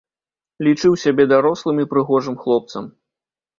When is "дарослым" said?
1.35-1.77